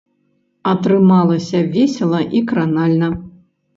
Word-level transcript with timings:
Атрымалася 0.71 1.59
весела 1.75 2.21
і 2.41 2.45
кранальна. 2.53 3.09